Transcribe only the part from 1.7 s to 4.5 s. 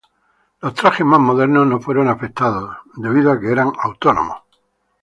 fueron afectados debido a que eran autónomos.